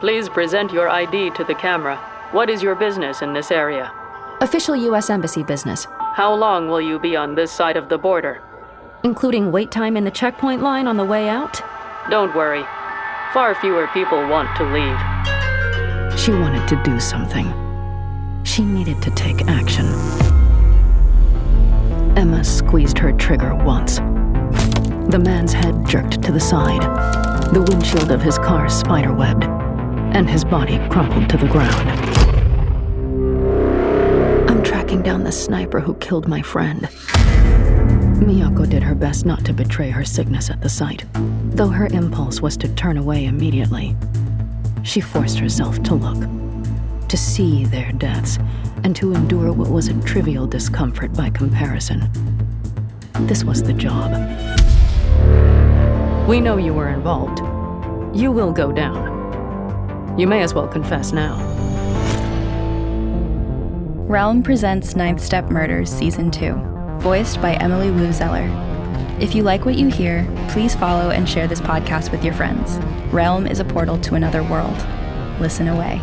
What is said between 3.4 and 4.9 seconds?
area? Official